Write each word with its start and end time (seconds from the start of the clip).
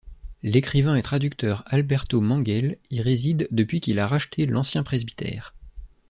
L'écrivain 0.41 0.95
et 0.95 1.03
traducteur 1.03 1.61
Alberto 1.67 2.21
Manguel 2.21 2.79
y 2.89 3.01
réside 3.03 3.47
depuis 3.51 3.81
qu'il 3.81 3.99
a 3.99 4.07
racheté 4.07 4.47
l'ancien 4.47 4.81
presbytère. 4.81 5.53